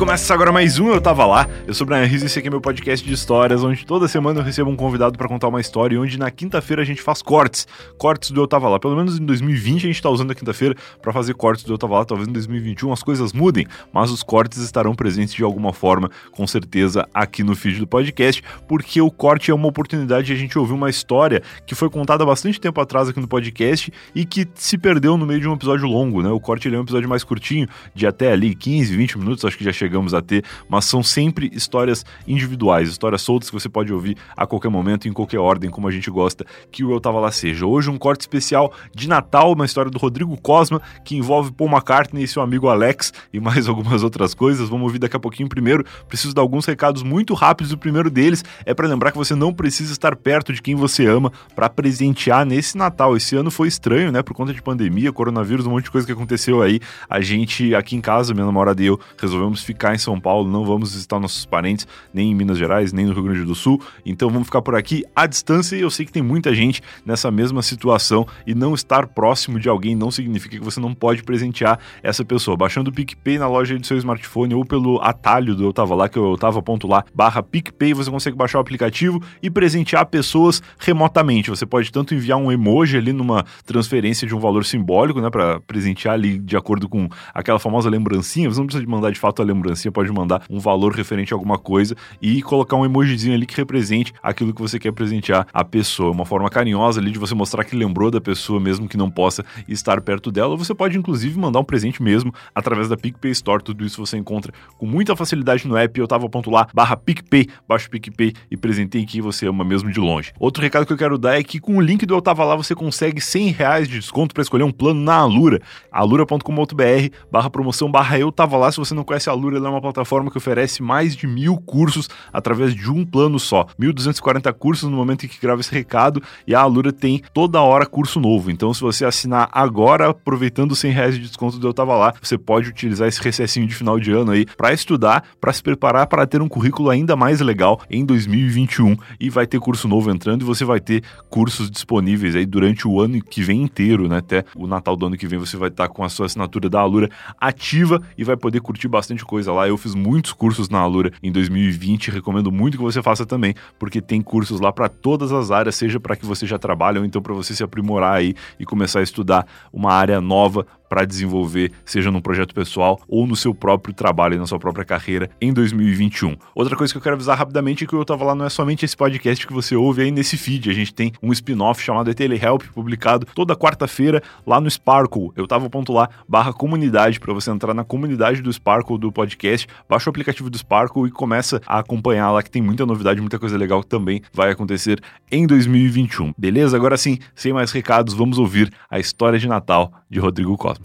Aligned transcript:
começa 0.00 0.32
agora 0.32 0.50
mais 0.50 0.78
um 0.78 0.88
Eu 0.88 0.98
Tava 0.98 1.26
Lá. 1.26 1.46
Eu 1.66 1.74
sou 1.74 1.84
o 1.84 1.86
Brian 1.86 2.06
Rizzo 2.06 2.24
e 2.24 2.26
esse 2.26 2.38
aqui 2.38 2.48
é 2.48 2.50
meu 2.50 2.58
podcast 2.58 3.06
de 3.06 3.12
histórias, 3.12 3.62
onde 3.62 3.84
toda 3.84 4.08
semana 4.08 4.40
eu 4.40 4.42
recebo 4.42 4.70
um 4.70 4.74
convidado 4.74 5.18
para 5.18 5.28
contar 5.28 5.48
uma 5.48 5.60
história 5.60 5.94
e 5.94 5.98
onde 5.98 6.18
na 6.18 6.30
quinta-feira 6.30 6.80
a 6.80 6.86
gente 6.86 7.02
faz 7.02 7.20
cortes. 7.20 7.68
Cortes 7.98 8.30
do 8.30 8.40
Eu 8.40 8.48
Tava 8.48 8.66
Lá. 8.66 8.80
Pelo 8.80 8.96
menos 8.96 9.18
em 9.18 9.26
2020 9.26 9.84
a 9.84 9.86
gente 9.88 10.00
tá 10.00 10.08
usando 10.08 10.30
a 10.30 10.34
quinta-feira 10.34 10.74
para 11.02 11.12
fazer 11.12 11.34
cortes 11.34 11.64
do 11.64 11.74
Eu 11.74 11.76
Tava 11.76 11.98
Lá. 11.98 12.06
Talvez 12.06 12.26
em 12.26 12.32
2021 12.32 12.90
as 12.90 13.02
coisas 13.02 13.34
mudem, 13.34 13.66
mas 13.92 14.10
os 14.10 14.22
cortes 14.22 14.56
estarão 14.60 14.94
presentes 14.94 15.34
de 15.34 15.44
alguma 15.44 15.70
forma, 15.70 16.10
com 16.32 16.46
certeza, 16.46 17.06
aqui 17.12 17.44
no 17.44 17.54
feed 17.54 17.78
do 17.78 17.86
podcast, 17.86 18.42
porque 18.66 19.02
o 19.02 19.10
corte 19.10 19.50
é 19.50 19.54
uma 19.54 19.68
oportunidade 19.68 20.28
de 20.28 20.32
a 20.32 20.36
gente 20.36 20.58
ouvir 20.58 20.72
uma 20.72 20.88
história 20.88 21.42
que 21.66 21.74
foi 21.74 21.90
contada 21.90 22.24
bastante 22.24 22.58
tempo 22.58 22.80
atrás 22.80 23.10
aqui 23.10 23.20
no 23.20 23.28
podcast 23.28 23.92
e 24.14 24.24
que 24.24 24.48
se 24.54 24.78
perdeu 24.78 25.18
no 25.18 25.26
meio 25.26 25.40
de 25.42 25.46
um 25.48 25.52
episódio 25.52 25.86
longo, 25.86 26.22
né? 26.22 26.30
O 26.30 26.40
corte 26.40 26.74
é 26.74 26.78
um 26.78 26.82
episódio 26.82 27.06
mais 27.06 27.22
curtinho, 27.22 27.68
de 27.94 28.06
até 28.06 28.32
ali 28.32 28.54
15, 28.54 28.96
20 28.96 29.18
minutos, 29.18 29.44
acho 29.44 29.58
que 29.58 29.64
já 29.64 29.89
chegamos 29.90 30.14
a 30.14 30.22
ter, 30.22 30.44
mas 30.68 30.84
são 30.84 31.02
sempre 31.02 31.50
histórias 31.52 32.06
individuais, 32.26 32.88
histórias 32.88 33.22
soltas 33.22 33.50
que 33.50 33.54
você 33.54 33.68
pode 33.68 33.92
ouvir 33.92 34.16
a 34.36 34.46
qualquer 34.46 34.68
momento, 34.68 35.08
em 35.08 35.12
qualquer 35.12 35.38
ordem, 35.38 35.68
como 35.68 35.88
a 35.88 35.90
gente 35.90 36.08
gosta 36.08 36.46
que 36.70 36.84
o 36.84 36.92
Eu 36.92 37.00
Tava 37.00 37.18
Lá 37.18 37.32
seja. 37.32 37.66
Hoje 37.66 37.90
um 37.90 37.98
corte 37.98 38.20
especial 38.20 38.72
de 38.94 39.08
Natal, 39.08 39.52
uma 39.52 39.64
história 39.64 39.90
do 39.90 39.98
Rodrigo 39.98 40.40
Cosma, 40.40 40.80
que 41.04 41.16
envolve 41.16 41.50
Paul 41.50 41.68
McCartney 41.68 42.22
e 42.22 42.28
seu 42.28 42.40
amigo 42.40 42.68
Alex 42.68 43.12
e 43.32 43.40
mais 43.40 43.66
algumas 43.68 44.04
outras 44.04 44.32
coisas. 44.32 44.68
Vamos 44.68 44.84
ouvir 44.84 45.00
daqui 45.00 45.16
a 45.16 45.20
pouquinho 45.20 45.48
primeiro. 45.48 45.84
Preciso 46.08 46.32
dar 46.32 46.42
alguns 46.42 46.64
recados 46.64 47.02
muito 47.02 47.34
rápidos. 47.34 47.72
O 47.72 47.78
primeiro 47.78 48.08
deles 48.08 48.44
é 48.64 48.72
para 48.72 48.86
lembrar 48.86 49.10
que 49.10 49.18
você 49.18 49.34
não 49.34 49.52
precisa 49.52 49.92
estar 49.92 50.14
perto 50.14 50.52
de 50.52 50.62
quem 50.62 50.76
você 50.76 51.06
ama 51.06 51.32
para 51.56 51.68
presentear 51.68 52.46
nesse 52.46 52.78
Natal. 52.78 53.16
Esse 53.16 53.34
ano 53.34 53.50
foi 53.50 53.66
estranho, 53.66 54.12
né? 54.12 54.22
Por 54.22 54.34
conta 54.34 54.54
de 54.54 54.62
pandemia, 54.62 55.12
coronavírus, 55.12 55.66
um 55.66 55.70
monte 55.70 55.84
de 55.84 55.90
coisa 55.90 56.06
que 56.06 56.12
aconteceu 56.12 56.62
aí. 56.62 56.78
A 57.08 57.20
gente 57.20 57.74
aqui 57.74 57.96
em 57.96 58.00
casa, 58.00 58.32
minha 58.32 58.46
namorada 58.46 58.82
e 58.82 58.86
eu, 58.86 59.00
resolvemos 59.18 59.62
ficar 59.62 59.79
em 59.94 59.98
São 59.98 60.20
Paulo, 60.20 60.50
não 60.50 60.64
vamos 60.64 60.92
visitar 60.92 61.18
nossos 61.18 61.44
parentes, 61.44 61.86
nem 62.12 62.30
em 62.30 62.34
Minas 62.34 62.58
Gerais, 62.58 62.92
nem 62.92 63.06
no 63.06 63.12
Rio 63.12 63.24
Grande 63.24 63.44
do 63.44 63.54
Sul. 63.54 63.80
Então 64.04 64.28
vamos 64.28 64.46
ficar 64.46 64.62
por 64.62 64.74
aqui 64.74 65.04
à 65.14 65.26
distância 65.26 65.76
e 65.76 65.80
eu 65.80 65.90
sei 65.90 66.06
que 66.06 66.12
tem 66.12 66.22
muita 66.22 66.54
gente 66.54 66.82
nessa 67.04 67.30
mesma 67.30 67.62
situação 67.62 68.26
e 68.46 68.54
não 68.54 68.74
estar 68.74 69.06
próximo 69.06 69.58
de 69.58 69.68
alguém 69.68 69.94
não 69.94 70.10
significa 70.10 70.58
que 70.58 70.64
você 70.64 70.80
não 70.80 70.94
pode 70.94 71.22
presentear 71.22 71.78
essa 72.02 72.24
pessoa. 72.24 72.56
Baixando 72.56 72.90
o 72.90 72.92
PicPay 72.92 73.38
na 73.38 73.48
loja 73.48 73.78
do 73.78 73.86
seu 73.86 73.96
smartphone 73.96 74.54
ou 74.54 74.64
pelo 74.64 75.00
atalho 75.00 75.54
do 75.54 75.64
Eu 75.64 75.72
Tava 75.72 75.94
Lá, 75.94 76.08
que 76.08 76.18
é 76.18 76.22
eu 76.22 76.36
tava 76.36 76.62
ponto 76.62 76.86
lá, 76.86 77.04
barra 77.14 77.42
PicPay, 77.42 77.94
você 77.94 78.10
consegue 78.10 78.36
baixar 78.36 78.58
o 78.58 78.60
aplicativo 78.60 79.22
e 79.42 79.50
presentear 79.50 80.06
pessoas 80.06 80.62
remotamente. 80.78 81.50
Você 81.50 81.66
pode 81.66 81.90
tanto 81.90 82.14
enviar 82.14 82.38
um 82.38 82.52
emoji 82.52 82.96
ali 82.96 83.12
numa 83.12 83.44
transferência 83.64 84.26
de 84.26 84.34
um 84.34 84.38
valor 84.38 84.64
simbólico, 84.64 85.20
né, 85.20 85.30
para 85.30 85.60
presentear 85.60 86.14
ali 86.14 86.38
de 86.38 86.56
acordo 86.56 86.88
com 86.88 87.08
aquela 87.34 87.58
famosa 87.58 87.88
lembrancinha. 87.88 88.48
Você 88.50 88.58
não 88.58 88.66
precisa 88.66 88.84
de 88.84 88.90
mandar 88.90 89.10
de 89.10 89.18
fato 89.18 89.42
a 89.42 89.44
lembrancinha, 89.70 89.92
pode 89.92 90.12
mandar 90.12 90.42
um 90.50 90.58
valor 90.58 90.92
referente 90.92 91.32
a 91.32 91.36
alguma 91.36 91.58
coisa 91.58 91.96
e 92.20 92.42
colocar 92.42 92.76
um 92.76 92.84
emojizinho 92.84 93.34
ali 93.34 93.46
que 93.46 93.56
represente 93.56 94.12
aquilo 94.22 94.52
que 94.52 94.60
você 94.60 94.78
quer 94.78 94.92
presentear 94.92 95.46
a 95.52 95.64
pessoa. 95.64 96.10
Uma 96.10 96.24
forma 96.24 96.48
carinhosa 96.50 97.00
ali 97.00 97.10
de 97.10 97.18
você 97.18 97.34
mostrar 97.34 97.64
que 97.64 97.76
lembrou 97.76 98.10
da 98.10 98.20
pessoa, 98.20 98.60
mesmo 98.60 98.88
que 98.88 98.96
não 98.96 99.10
possa 99.10 99.44
estar 99.68 100.00
perto 100.00 100.30
dela. 100.30 100.56
Você 100.56 100.74
pode, 100.74 100.98
inclusive, 100.98 101.38
mandar 101.38 101.60
um 101.60 101.64
presente 101.64 102.02
mesmo 102.02 102.32
através 102.54 102.88
da 102.88 102.96
PicPay 102.96 103.30
Store. 103.32 103.62
Tudo 103.62 103.84
isso 103.84 104.04
você 104.04 104.16
encontra 104.16 104.52
com 104.76 104.86
muita 104.86 105.14
facilidade 105.14 105.66
no 105.66 105.76
app. 105.76 105.98
Eu 105.98 106.08
tava 106.08 106.28
ponto 106.28 106.50
lá, 106.50 106.66
barra 106.74 106.96
PicPay, 106.96 107.46
baixo 107.68 107.88
PicPay 107.90 108.32
e 108.50 108.56
presentei 108.56 109.04
quem 109.04 109.20
você 109.20 109.46
ama 109.46 109.64
mesmo 109.64 109.90
de 109.90 110.00
longe. 110.00 110.32
Outro 110.38 110.62
recado 110.62 110.86
que 110.86 110.92
eu 110.92 110.96
quero 110.96 111.18
dar 111.18 111.38
é 111.38 111.42
que 111.42 111.60
com 111.60 111.76
o 111.76 111.80
link 111.80 112.04
do 112.06 112.14
Eu 112.14 112.22
Tava 112.22 112.44
Lá 112.44 112.56
você 112.56 112.74
consegue 112.74 113.20
100 113.20 113.48
reais 113.48 113.88
de 113.88 113.98
desconto 113.98 114.34
para 114.34 114.42
escolher 114.42 114.64
um 114.64 114.72
plano 114.72 115.00
na 115.00 115.14
Alura. 115.14 115.60
alura.com.br 115.90 117.14
barra 117.30 117.50
promoção 117.50 117.90
barra 117.90 118.18
Eu 118.18 118.32
Tava 118.32 118.56
Lá. 118.56 118.72
Se 118.72 118.78
você 118.78 118.94
não 118.94 119.04
conhece 119.04 119.28
a 119.28 119.32
Alura, 119.32 119.59
ela 119.60 119.68
é 119.68 119.70
uma 119.70 119.80
plataforma 119.80 120.30
que 120.30 120.38
oferece 120.38 120.82
mais 120.82 121.14
de 121.14 121.26
mil 121.26 121.56
cursos 121.56 122.08
através 122.32 122.74
de 122.74 122.90
um 122.90 123.04
plano 123.04 123.38
só. 123.38 123.66
1.240 123.80 124.52
cursos 124.54 124.90
no 124.90 124.96
momento 124.96 125.24
em 125.24 125.28
que 125.28 125.40
grava 125.40 125.60
esse 125.60 125.72
recado 125.72 126.22
e 126.46 126.54
a 126.54 126.60
Alura 126.60 126.92
tem 126.92 127.22
toda 127.32 127.60
hora 127.60 127.86
curso 127.86 128.20
novo. 128.20 128.50
Então, 128.50 128.72
se 128.74 128.80
você 128.80 129.04
assinar 129.04 129.48
agora, 129.52 130.10
aproveitando 130.10 130.72
os 130.72 130.78
100 130.78 130.92
reais 130.92 131.14
de 131.14 131.20
desconto 131.20 131.58
do 131.58 131.68
Eu 131.68 131.74
Tava 131.74 131.96
Lá, 131.96 132.14
você 132.20 132.36
pode 132.36 132.68
utilizar 132.68 133.08
esse 133.08 133.22
recessinho 133.22 133.66
de 133.66 133.74
final 133.74 133.98
de 133.98 134.12
ano 134.12 134.32
aí 134.32 134.44
para 134.44 134.72
estudar, 134.72 135.24
para 135.40 135.52
se 135.52 135.62
preparar 135.62 136.06
para 136.06 136.26
ter 136.26 136.42
um 136.42 136.48
currículo 136.48 136.90
ainda 136.90 137.16
mais 137.16 137.40
legal 137.40 137.80
em 137.90 138.04
2021 138.04 138.96
e 139.18 139.30
vai 139.30 139.46
ter 139.46 139.58
curso 139.60 139.88
novo 139.88 140.10
entrando 140.10 140.42
e 140.42 140.44
você 140.44 140.64
vai 140.64 140.80
ter 140.80 141.02
cursos 141.28 141.70
disponíveis 141.70 142.34
aí 142.34 142.46
durante 142.46 142.86
o 142.86 143.00
ano 143.00 143.22
que 143.22 143.42
vem 143.42 143.62
inteiro, 143.62 144.08
né? 144.08 144.18
Até 144.18 144.44
o 144.54 144.66
Natal 144.66 144.96
do 144.96 145.06
ano 145.06 145.16
que 145.16 145.26
vem 145.26 145.38
você 145.38 145.56
vai 145.56 145.68
estar 145.68 145.88
com 145.88 146.04
a 146.04 146.08
sua 146.08 146.26
assinatura 146.26 146.68
da 146.68 146.80
Alura 146.80 147.10
ativa 147.40 148.02
e 148.16 148.24
vai 148.24 148.36
poder 148.36 148.60
curtir 148.60 148.88
bastante 148.88 149.24
coisa 149.24 149.39
lá. 149.46 149.68
Eu 149.68 149.76
fiz 149.76 149.94
muitos 149.94 150.32
cursos 150.32 150.68
na 150.68 150.78
Alura 150.78 151.12
em 151.22 151.30
2020, 151.30 152.10
recomendo 152.10 152.50
muito 152.50 152.76
que 152.76 152.82
você 152.82 153.02
faça 153.02 153.24
também, 153.24 153.54
porque 153.78 154.00
tem 154.00 154.20
cursos 154.20 154.60
lá 154.60 154.72
para 154.72 154.88
todas 154.88 155.32
as 155.32 155.50
áreas, 155.50 155.74
seja 155.74 156.00
para 156.00 156.16
que 156.16 156.26
você 156.26 156.46
já 156.46 156.58
trabalha 156.58 157.00
ou 157.00 157.06
então 157.06 157.22
para 157.22 157.34
você 157.34 157.54
se 157.54 157.62
aprimorar 157.62 158.14
aí 158.14 158.34
e 158.58 158.64
começar 158.64 159.00
a 159.00 159.02
estudar 159.02 159.46
uma 159.72 159.92
área 159.92 160.20
nova 160.20 160.66
para 160.90 161.04
desenvolver, 161.04 161.70
seja 161.84 162.10
num 162.10 162.20
projeto 162.20 162.52
pessoal 162.52 163.00
ou 163.08 163.24
no 163.28 163.36
seu 163.36 163.54
próprio 163.54 163.94
trabalho 163.94 164.34
e 164.34 164.38
na 164.38 164.46
sua 164.46 164.58
própria 164.58 164.84
carreira 164.84 165.30
em 165.40 165.52
2021. 165.52 166.36
Outra 166.52 166.76
coisa 166.76 166.92
que 166.92 166.98
eu 166.98 167.02
quero 167.02 167.14
avisar 167.14 167.38
rapidamente 167.38 167.84
é 167.84 167.86
que 167.86 167.94
o 167.94 168.00
Eu 168.00 168.04
Tava 168.04 168.24
Lá 168.24 168.34
não 168.34 168.44
é 168.44 168.48
somente 168.48 168.84
esse 168.84 168.96
podcast 168.96 169.46
que 169.46 169.52
você 169.52 169.76
ouve 169.76 170.02
aí 170.02 170.10
nesse 170.10 170.36
feed, 170.36 170.68
a 170.68 170.72
gente 170.72 170.92
tem 170.92 171.12
um 171.22 171.32
spin-off 171.32 171.80
chamado 171.80 172.12
Telehelp, 172.12 172.64
publicado 172.74 173.24
toda 173.34 173.54
quarta-feira 173.54 174.20
lá 174.44 174.60
no 174.60 174.68
Sparkle. 174.68 175.30
Eu 175.36 175.46
tava 175.46 175.70
ponto 175.70 175.92
lá, 175.92 176.08
barra 176.28 176.52
comunidade, 176.52 177.20
para 177.20 177.32
você 177.32 177.52
entrar 177.52 177.72
na 177.72 177.84
comunidade 177.84 178.42
do 178.42 178.52
Sparkle 178.52 178.98
do 178.98 179.12
podcast, 179.12 179.68
baixa 179.88 180.08
o 180.08 180.10
aplicativo 180.10 180.50
do 180.50 180.58
Sparkle 180.58 181.06
e 181.06 181.10
começa 181.12 181.60
a 181.66 181.78
acompanhar 181.78 182.32
lá 182.32 182.42
que 182.42 182.50
tem 182.50 182.60
muita 182.60 182.84
novidade, 182.84 183.20
muita 183.20 183.38
coisa 183.38 183.56
legal 183.56 183.80
que 183.80 183.88
também 183.88 184.22
vai 184.32 184.50
acontecer 184.50 185.00
em 185.30 185.46
2021. 185.46 186.34
Beleza? 186.36 186.76
Agora 186.76 186.96
sim, 186.96 187.18
sem 187.32 187.52
mais 187.52 187.70
recados, 187.70 188.12
vamos 188.12 188.38
ouvir 188.38 188.72
a 188.90 188.98
história 188.98 189.38
de 189.38 189.46
Natal 189.46 189.92
de 190.10 190.18
Rodrigo 190.18 190.56
Cosma. 190.56 190.79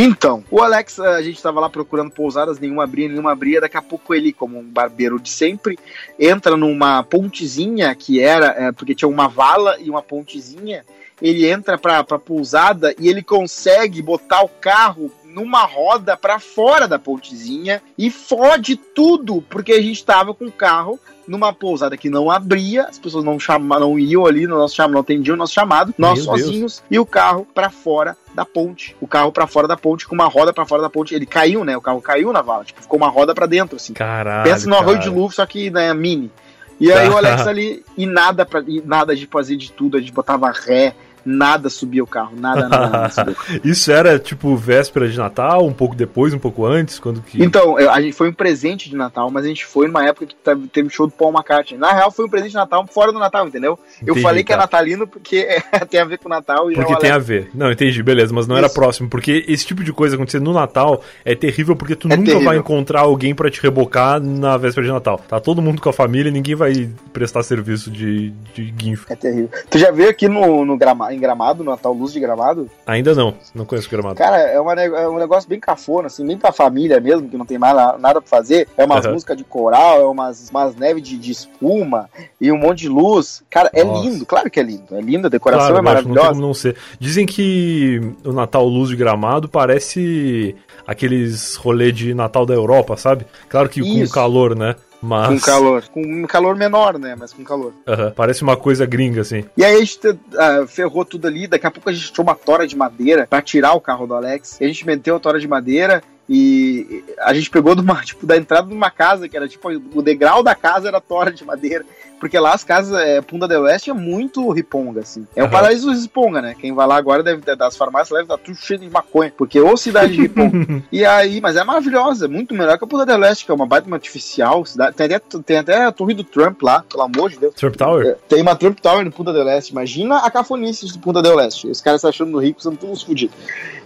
Então, 0.00 0.44
o 0.48 0.62
Alex, 0.62 1.00
a 1.00 1.20
gente 1.20 1.38
estava 1.38 1.58
lá 1.58 1.68
procurando 1.68 2.12
pousadas, 2.12 2.60
nenhuma 2.60 2.84
abria, 2.84 3.08
nenhuma 3.08 3.32
abria. 3.32 3.60
Daqui 3.60 3.76
a 3.76 3.82
pouco 3.82 4.14
ele, 4.14 4.32
como 4.32 4.56
um 4.56 4.62
barbeiro 4.62 5.18
de 5.18 5.28
sempre, 5.28 5.76
entra 6.16 6.56
numa 6.56 7.02
pontezinha 7.02 7.92
que 7.96 8.20
era, 8.20 8.54
é, 8.56 8.70
porque 8.70 8.94
tinha 8.94 9.08
uma 9.08 9.26
vala 9.26 9.76
e 9.80 9.90
uma 9.90 10.00
pontezinha. 10.00 10.84
Ele 11.20 11.50
entra 11.50 11.76
para 11.76 11.98
a 11.98 12.04
pousada 12.16 12.94
e 12.96 13.08
ele 13.08 13.24
consegue 13.24 14.00
botar 14.00 14.42
o 14.42 14.48
carro 14.48 15.10
numa 15.28 15.64
roda 15.64 16.16
para 16.16 16.38
fora 16.38 16.88
da 16.88 16.98
pontezinha 16.98 17.82
e 17.96 18.10
fode 18.10 18.76
tudo, 18.76 19.42
porque 19.42 19.72
a 19.72 19.82
gente 19.82 19.96
estava 19.96 20.32
com 20.34 20.46
o 20.46 20.52
carro 20.52 20.98
numa 21.26 21.52
pousada 21.52 21.96
que 21.96 22.08
não 22.08 22.30
abria, 22.30 22.84
as 22.84 22.98
pessoas 22.98 23.22
não 23.22 23.38
chamavam, 23.38 23.90
não 23.90 23.98
iam 23.98 24.24
ali 24.24 24.46
no 24.46 24.56
nosso 24.56 24.74
chamado, 24.74 24.94
não 24.94 25.00
atendiam 25.00 25.34
o 25.34 25.36
nosso 25.36 25.52
chamado, 25.52 25.94
nós 25.98 26.24
Meu 26.24 26.24
sozinhos 26.24 26.78
Deus. 26.78 26.82
e 26.90 26.98
o 26.98 27.04
carro 27.04 27.46
para 27.54 27.68
fora 27.68 28.16
da 28.34 28.46
ponte. 28.46 28.96
O 29.00 29.06
carro 29.06 29.30
para 29.30 29.46
fora 29.46 29.68
da 29.68 29.76
ponte 29.76 30.08
com 30.08 30.14
uma 30.14 30.26
roda 30.26 30.52
para 30.52 30.64
fora 30.64 30.80
da 30.80 30.88
ponte. 30.88 31.14
Ele 31.14 31.26
caiu, 31.26 31.64
né? 31.64 31.76
O 31.76 31.80
carro 31.80 32.00
caiu 32.00 32.32
na 32.32 32.40
vala, 32.40 32.64
tipo, 32.64 32.80
ficou 32.80 32.96
uma 32.96 33.08
roda 33.08 33.34
para 33.34 33.46
dentro 33.46 33.76
assim. 33.76 33.92
Caralho. 33.92 34.50
Pensa 34.50 34.68
no 34.68 34.76
arroio 34.76 34.98
de 34.98 35.10
Louvre, 35.10 35.36
só 35.36 35.44
que 35.44 35.70
né, 35.70 35.92
mini. 35.92 36.32
E 36.80 36.90
aí 36.92 37.08
o 37.08 37.16
Alex 37.16 37.44
ali, 37.46 37.84
e 37.96 38.06
nada, 38.06 38.46
pra, 38.46 38.62
e 38.66 38.80
nada 38.80 39.14
de 39.14 39.26
fazer 39.26 39.56
de 39.56 39.70
tudo, 39.72 39.96
a 39.96 40.00
gente 40.00 40.12
botava 40.12 40.50
ré, 40.50 40.94
nada 41.28 41.68
subia 41.68 42.02
o 42.02 42.06
carro, 42.06 42.32
nada, 42.36 42.68
nada, 42.68 42.88
nada 42.88 43.36
Isso 43.62 43.92
era 43.92 44.18
tipo 44.18 44.56
véspera 44.56 45.08
de 45.08 45.18
Natal, 45.18 45.66
um 45.66 45.72
pouco 45.72 45.94
depois, 45.94 46.32
um 46.32 46.38
pouco 46.38 46.64
antes, 46.64 46.98
quando 46.98 47.20
que... 47.20 47.42
Então, 47.42 47.76
a 47.76 48.00
gente 48.00 48.14
foi 48.14 48.28
um 48.28 48.32
presente 48.32 48.88
de 48.88 48.96
Natal, 48.96 49.30
mas 49.30 49.44
a 49.44 49.48
gente 49.48 49.66
foi 49.66 49.86
numa 49.86 50.04
época 50.04 50.26
que 50.26 50.36
teve 50.68 50.88
show 50.90 51.06
do 51.06 51.12
Paul 51.12 51.32
McCartney. 51.32 51.78
Na 51.78 51.92
real, 51.92 52.10
foi 52.10 52.24
um 52.24 52.28
presente 52.28 52.50
de 52.50 52.56
Natal 52.56 52.86
fora 52.90 53.12
do 53.12 53.18
Natal, 53.18 53.46
entendeu? 53.46 53.78
Entendi, 54.00 54.18
eu 54.18 54.22
falei 54.22 54.42
que 54.42 54.52
é 54.52 54.56
tá. 54.56 54.62
natalino 54.62 55.06
porque 55.06 55.36
é, 55.72 55.84
tem 55.84 56.00
a 56.00 56.04
ver 56.04 56.18
com 56.18 56.26
o 56.26 56.30
Natal 56.30 56.70
e 56.70 56.74
Porque 56.74 56.96
tem 56.96 57.10
a 57.10 57.18
ver. 57.18 57.50
Não, 57.54 57.70
entendi, 57.70 58.02
beleza, 58.02 58.32
mas 58.32 58.46
não 58.46 58.56
Isso. 58.56 58.64
era 58.64 58.72
próximo, 58.72 59.08
porque 59.08 59.44
esse 59.46 59.66
tipo 59.66 59.84
de 59.84 59.92
coisa 59.92 60.16
acontecer 60.16 60.40
no 60.40 60.52
Natal 60.52 61.02
é 61.24 61.34
terrível 61.34 61.76
porque 61.76 61.94
tu 61.94 62.08
é 62.08 62.16
nunca 62.16 62.24
terrível. 62.24 62.48
vai 62.48 62.56
encontrar 62.56 63.00
alguém 63.00 63.34
para 63.34 63.50
te 63.50 63.60
rebocar 63.60 64.20
na 64.20 64.56
véspera 64.56 64.86
de 64.86 64.92
Natal. 64.92 65.20
Tá 65.28 65.40
todo 65.40 65.60
mundo 65.60 65.82
com 65.82 65.88
a 65.88 65.92
família, 65.92 66.30
ninguém 66.30 66.54
vai 66.54 66.90
prestar 67.12 67.42
serviço 67.42 67.90
de, 67.90 68.30
de 68.54 68.70
guinfo. 68.70 69.06
É 69.12 69.16
terrível. 69.16 69.50
Tu 69.70 69.78
já 69.78 69.90
veio 69.90 70.10
aqui 70.10 70.28
no, 70.28 70.64
no 70.64 70.76
grama, 70.76 71.12
em 71.18 71.20
Gramado, 71.20 71.62
no 71.62 71.70
Natal 71.70 71.92
Luz 71.92 72.12
de 72.12 72.20
Gramado? 72.20 72.70
Ainda 72.86 73.14
não, 73.14 73.34
não 73.54 73.64
conheço 73.64 73.90
Gramado. 73.90 74.14
Cara, 74.14 74.38
é, 74.38 74.60
uma, 74.60 74.72
é 74.74 75.08
um 75.08 75.18
negócio 75.18 75.48
bem 75.48 75.60
cafona, 75.60 76.06
assim, 76.06 76.26
bem 76.26 76.38
pra 76.38 76.52
família 76.52 77.00
mesmo, 77.00 77.28
que 77.28 77.36
não 77.36 77.44
tem 77.44 77.58
mais 77.58 77.74
nada 77.74 78.20
pra 78.20 78.28
fazer. 78.30 78.68
É 78.76 78.84
umas 78.84 79.04
uhum. 79.04 79.12
músicas 79.12 79.36
de 79.36 79.44
coral, 79.44 80.00
é 80.00 80.06
umas, 80.06 80.48
umas 80.50 80.74
neves 80.76 81.02
de, 81.02 81.18
de, 81.18 81.30
espuma 81.30 82.08
e 82.40 82.50
um 82.50 82.56
monte 82.56 82.80
de 82.80 82.88
luz. 82.88 83.42
Cara, 83.50 83.70
é 83.74 83.84
Nossa. 83.84 84.02
lindo, 84.02 84.24
claro 84.24 84.50
que 84.50 84.60
é 84.60 84.62
lindo. 84.62 84.96
É 84.96 85.00
lindo, 85.00 85.26
a 85.26 85.30
decoração 85.30 85.68
claro, 85.68 85.78
é 85.78 85.82
maravilhosa. 85.82 86.32
Não, 86.32 86.48
não 86.48 86.54
ser. 86.54 86.76
Dizem 86.98 87.26
que 87.26 88.00
o 88.24 88.32
Natal 88.32 88.66
Luz 88.66 88.88
de 88.90 88.96
Gramado 88.96 89.48
parece 89.48 90.54
aqueles 90.86 91.56
rolê 91.56 91.92
de 91.92 92.14
Natal 92.14 92.46
da 92.46 92.54
Europa, 92.54 92.96
sabe? 92.96 93.26
Claro 93.48 93.68
que 93.68 93.80
Isso. 93.80 94.06
com 94.06 94.14
calor, 94.14 94.56
né? 94.56 94.74
Mas... 95.00 95.28
Com 95.28 95.40
calor. 95.40 95.88
Com 95.88 96.02
um 96.02 96.26
calor 96.26 96.56
menor, 96.56 96.98
né? 96.98 97.16
Mas 97.18 97.32
com 97.32 97.44
calor. 97.44 97.72
Uhum. 97.86 98.10
Parece 98.14 98.42
uma 98.42 98.56
coisa 98.56 98.84
gringa, 98.84 99.20
assim. 99.20 99.44
E 99.56 99.64
aí 99.64 99.76
a 99.76 99.80
gente 99.80 99.98
uh, 100.08 100.66
ferrou 100.66 101.04
tudo 101.04 101.26
ali. 101.26 101.46
Daqui 101.46 101.66
a 101.66 101.70
pouco 101.70 101.88
a 101.88 101.92
gente 101.92 102.12
tinha 102.12 102.22
uma 102.22 102.34
tora 102.34 102.66
de 102.66 102.76
madeira 102.76 103.26
para 103.28 103.42
tirar 103.42 103.74
o 103.74 103.80
carro 103.80 104.06
do 104.06 104.14
Alex. 104.14 104.60
E 104.60 104.64
a 104.64 104.66
gente 104.68 104.86
meteu 104.86 105.16
a 105.16 105.20
tora 105.20 105.38
de 105.38 105.46
madeira 105.46 106.02
e 106.28 107.02
a 107.20 107.32
gente 107.32 107.48
pegou 107.48 107.74
de 107.74 107.80
uma, 107.80 107.96
tipo, 108.04 108.26
da 108.26 108.36
entrada 108.36 108.68
de 108.68 108.74
uma 108.74 108.90
casa, 108.90 109.28
que 109.28 109.36
era 109.36 109.48
tipo, 109.48 109.68
o 109.68 110.02
degrau 110.02 110.42
da 110.42 110.54
casa 110.54 110.88
era 110.88 111.00
tora 111.00 111.32
de 111.32 111.44
madeira. 111.44 111.84
Porque 112.18 112.38
lá 112.38 112.52
as 112.52 112.64
casas, 112.64 112.98
é, 112.98 113.20
Punta 113.20 113.46
del 113.46 113.62
Oeste 113.62 113.90
é 113.90 113.94
muito 113.94 114.50
riponga, 114.50 115.00
assim. 115.00 115.26
É 115.34 115.42
uhum. 115.42 115.48
o 115.48 115.50
paraíso 115.50 115.90
dos 115.90 116.02
riponga, 116.02 116.42
né? 116.42 116.54
Quem 116.58 116.72
vai 116.72 116.86
lá 116.86 116.96
agora 116.96 117.22
deve 117.22 117.38
das 117.56 117.76
farmácias 117.76 118.10
deve 118.10 118.22
estar 118.24 118.38
tudo 118.38 118.56
cheio 118.56 118.80
de 118.80 118.90
maconha. 118.90 119.32
Porque 119.36 119.60
ou 119.60 119.76
cidade 119.76 120.12
de 120.12 120.22
riponga. 120.22 120.82
e 120.90 121.04
aí, 121.04 121.40
mas 121.40 121.56
é 121.56 121.64
maravilhosa, 121.64 122.28
muito 122.28 122.54
melhor 122.54 122.78
que 122.78 122.84
a 122.84 122.86
Punta 122.86 123.06
del 123.06 123.20
Oeste, 123.20 123.44
que 123.44 123.50
é 123.50 123.54
uma 123.54 123.66
baita 123.66 123.92
artificial. 123.92 124.64
Cidade, 124.64 124.96
tem, 124.96 125.06
até, 125.06 125.18
tem 125.18 125.56
até 125.58 125.84
a 125.84 125.92
torre 125.92 126.14
do 126.14 126.24
Trump 126.24 126.62
lá, 126.62 126.84
pelo 126.88 127.02
amor 127.02 127.30
de 127.30 127.38
Deus. 127.38 127.54
Trump 127.54 127.76
Tower? 127.76 128.06
É, 128.06 128.16
tem 128.28 128.42
uma 128.42 128.56
Trump 128.56 128.78
Tower 128.80 129.04
no 129.04 129.12
Punta 129.12 129.32
del 129.32 129.46
Oeste. 129.46 129.72
Imagina 129.72 130.18
a 130.18 130.30
cafonice 130.30 130.86
de 130.86 130.98
Punta 130.98 131.22
del 131.22 131.36
Oeste. 131.36 131.68
Os 131.68 131.80
caras 131.80 132.00
se 132.00 132.06
achando 132.06 132.38
ricos, 132.38 132.62
são 132.62 132.74
todos 132.74 133.02
fodidos. 133.02 133.36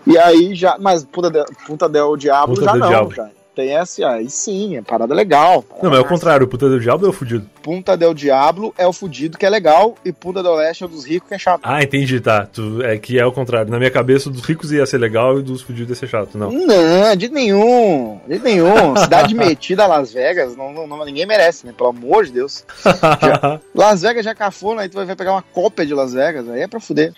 E 0.06 0.18
aí 0.18 0.54
já. 0.54 0.76
Mas 0.78 1.04
Punta 1.04 1.30
del, 1.30 1.44
Punta 1.66 1.88
del 1.88 2.16
Diablo 2.16 2.54
Punta 2.54 2.66
já 2.66 2.76
não, 2.76 2.88
Diablo. 2.88 3.14
já. 3.14 3.28
Tem 3.54 3.76
essa 3.76 4.08
aí 4.08 4.30
sim, 4.30 4.76
é 4.76 4.82
parada 4.82 5.14
legal. 5.14 5.62
Parada 5.62 5.82
não, 5.84 5.90
mas 5.90 5.98
é 5.98 6.02
o 6.02 6.08
contrário, 6.08 6.46
o 6.46 6.48
Punta 6.48 6.68
del 6.70 6.80
Diablo 6.80 7.06
é 7.06 7.10
o 7.10 7.12
fudido. 7.12 7.46
Punta 7.62 7.96
del 7.96 8.12
Diablo 8.14 8.74
é 8.76 8.86
o 8.86 8.92
fudido 8.92 9.38
que 9.38 9.46
é 9.46 9.50
legal 9.50 9.94
e 10.04 10.12
Punta 10.12 10.42
del 10.42 10.52
Oeste 10.52 10.82
é 10.82 10.86
o 10.86 10.88
dos 10.88 11.04
ricos 11.04 11.28
que 11.28 11.34
é 11.34 11.38
chato. 11.38 11.60
Ah, 11.62 11.82
entendi, 11.82 12.20
tá. 12.20 12.46
Tu, 12.46 12.82
é 12.82 12.98
que 12.98 13.18
é 13.18 13.24
o 13.24 13.32
contrário. 13.32 13.70
Na 13.70 13.78
minha 13.78 13.90
cabeça, 13.90 14.28
dos 14.28 14.42
ricos 14.42 14.72
ia 14.72 14.84
ser 14.84 14.98
legal 14.98 15.38
e 15.38 15.42
dos 15.42 15.62
fudidos 15.62 15.90
ia 15.90 15.94
ser 15.94 16.08
chato, 16.08 16.36
não. 16.36 16.50
Não, 16.50 17.16
de 17.16 17.28
nenhum. 17.28 18.20
De 18.26 18.38
nenhum. 18.38 18.96
Cidade 18.96 19.34
metida 19.34 19.86
Las 19.86 20.12
Vegas, 20.12 20.56
não, 20.56 20.72
não, 20.72 20.86
não, 20.86 21.04
ninguém 21.04 21.26
merece, 21.26 21.66
né? 21.66 21.72
Pelo 21.76 21.90
amor 21.90 22.24
de 22.24 22.32
Deus. 22.32 22.64
Já, 22.84 23.60
Las 23.74 24.02
Vegas 24.02 24.24
já 24.24 24.34
cafona, 24.34 24.82
aí 24.82 24.88
tu 24.88 24.94
vai 24.94 25.16
pegar 25.16 25.32
uma 25.32 25.42
cópia 25.42 25.86
de 25.86 25.94
Las 25.94 26.12
Vegas, 26.12 26.48
aí 26.48 26.62
é 26.62 26.66
pra 26.66 26.80
fuder. 26.80 27.12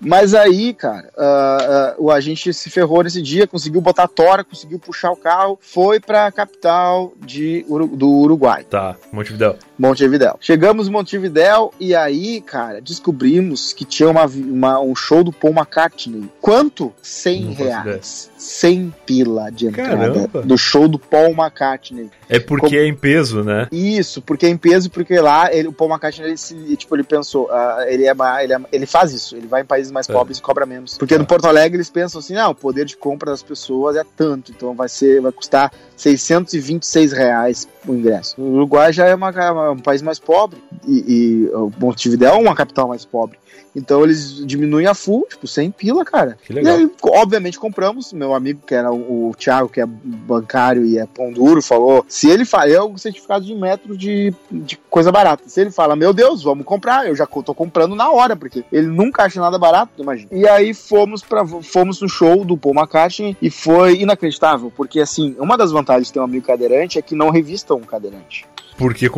mas 0.00 0.34
aí, 0.34 0.72
cara, 0.72 1.10
uh, 1.16 2.00
uh, 2.00 2.06
o 2.06 2.10
agente 2.10 2.52
se 2.52 2.70
ferrou 2.70 3.02
nesse 3.02 3.20
dia, 3.20 3.46
conseguiu 3.46 3.80
botar 3.80 4.04
a 4.04 4.08
tora, 4.08 4.44
conseguiu 4.44 4.78
puxar 4.78 5.10
o 5.10 5.16
carro, 5.16 5.58
foi 5.60 6.00
para 6.00 6.26
a 6.26 6.32
capital 6.32 7.12
de, 7.18 7.64
do 7.92 8.08
Uruguai. 8.08 8.64
Tá, 8.64 8.93
Montevidéu. 9.12 9.52
Montevidéu. 9.78 10.36
Chegamos 10.40 10.88
em 10.88 10.90
Montevidéu 10.90 11.72
e 11.80 11.94
aí, 11.94 12.40
cara, 12.40 12.80
descobrimos 12.80 13.72
que 13.72 13.84
tinha 13.84 14.08
uma, 14.08 14.26
uma 14.26 14.80
um 14.80 14.94
show 14.94 15.24
do 15.24 15.32
Paul 15.32 15.52
McCartney. 15.52 16.28
Quanto? 16.40 16.92
100 17.02 17.52
reais. 17.52 18.30
100 18.36 18.94
pila 19.06 19.50
de 19.50 19.66
entrada 19.66 19.96
Caramba. 19.96 20.42
do 20.42 20.58
show 20.58 20.86
do 20.86 20.98
Paul 20.98 21.30
McCartney. 21.30 22.10
É 22.28 22.38
porque 22.38 22.66
Como... 22.66 22.78
é 22.78 22.86
em 22.86 22.94
peso, 22.94 23.42
né? 23.42 23.66
Isso, 23.72 24.20
porque 24.20 24.46
é 24.46 24.48
em 24.50 24.56
peso, 24.56 24.90
porque 24.90 25.18
lá 25.18 25.52
ele, 25.52 25.68
o 25.68 25.72
Paul 25.72 25.90
McCartney, 25.90 26.28
ele, 26.28 26.36
se, 26.36 26.54
tipo, 26.76 26.94
ele 26.94 27.04
pensou, 27.04 27.46
uh, 27.46 27.82
ele, 27.86 28.06
é, 28.06 28.14
ele, 28.42 28.52
é, 28.52 28.60
ele 28.70 28.86
faz 28.86 29.12
isso, 29.12 29.36
ele 29.36 29.46
vai 29.46 29.62
em 29.62 29.64
países 29.64 29.90
mais 29.90 30.08
é. 30.08 30.12
pobres 30.12 30.38
e 30.38 30.42
cobra 30.42 30.66
menos. 30.66 30.98
Porque 30.98 31.14
é. 31.14 31.18
no 31.18 31.26
Porto 31.26 31.46
Alegre 31.46 31.76
eles 31.76 31.90
pensam 31.90 32.18
assim, 32.18 32.34
não, 32.34 32.50
o 32.50 32.54
poder 32.54 32.84
de 32.84 32.96
compra 32.96 33.30
das 33.30 33.42
pessoas 33.42 33.96
é 33.96 34.04
tanto, 34.16 34.52
então 34.52 34.74
vai 34.74 34.88
ser, 34.88 35.20
vai 35.20 35.32
custar 35.32 35.72
626 35.96 37.12
reais 37.12 37.68
o 37.86 37.94
ingresso. 37.94 38.40
O 38.40 38.56
Uruguai 38.56 38.92
já 38.92 39.06
é 39.06 39.14
uma, 39.14 39.30
uma, 39.30 39.63
um 39.70 39.78
país 39.78 40.02
mais 40.02 40.18
pobre 40.18 40.58
e, 40.86 41.48
e 41.48 41.80
Montevideo 41.80 42.28
é 42.28 42.32
uma 42.32 42.54
capital 42.54 42.88
mais 42.88 43.04
pobre. 43.04 43.38
Então 43.76 44.04
eles 44.04 44.44
diminuem 44.46 44.86
a 44.86 44.94
full, 44.94 45.26
tipo, 45.28 45.46
sem 45.46 45.70
pila, 45.70 46.04
cara. 46.04 46.38
Que 46.44 46.52
legal. 46.52 46.78
E 46.78 46.82
aí, 46.82 46.90
obviamente, 47.02 47.58
compramos. 47.58 48.12
Meu 48.12 48.34
amigo, 48.34 48.60
que 48.64 48.74
era 48.74 48.92
o, 48.92 49.34
Thiago, 49.36 49.68
que 49.68 49.80
é 49.80 49.86
bancário 49.86 50.84
e 50.84 50.98
é 50.98 51.06
pão 51.06 51.32
duro, 51.32 51.60
falou: 51.60 52.04
se 52.08 52.30
ele 52.30 52.44
fala, 52.44 52.70
é 52.70 52.80
o 52.80 52.96
certificado 52.96 53.44
de 53.44 53.54
metro 53.54 53.96
de, 53.96 54.32
de 54.50 54.76
coisa 54.88 55.10
barata. 55.10 55.48
Se 55.48 55.60
ele 55.60 55.70
fala, 55.70 55.96
meu 55.96 56.12
Deus, 56.12 56.42
vamos 56.42 56.64
comprar, 56.64 57.08
eu 57.08 57.16
já 57.16 57.26
tô 57.26 57.54
comprando 57.54 57.96
na 57.96 58.10
hora, 58.10 58.36
porque 58.36 58.64
ele 58.70 58.86
nunca 58.86 59.24
acha 59.24 59.40
nada 59.40 59.58
barato, 59.58 60.00
imagina. 60.00 60.28
E 60.30 60.46
aí 60.46 60.72
fomos 60.72 61.22
para 61.22 61.44
fomos 61.44 62.00
no 62.00 62.08
show 62.08 62.44
do 62.44 62.56
Paul 62.56 62.74
McCartney 62.74 63.36
e 63.42 63.50
foi 63.50 64.00
inacreditável, 64.00 64.72
porque 64.74 65.00
assim, 65.00 65.34
uma 65.38 65.56
das 65.56 65.72
vantagens 65.72 66.06
de 66.06 66.12
ter 66.12 66.20
um 66.20 66.24
amigo 66.24 66.46
cadeirante 66.46 66.98
é 66.98 67.02
que 67.02 67.14
não 67.14 67.30
revistam 67.30 67.78
um 67.78 67.80
cadeirante. 67.80 68.46
Porque 68.76 69.08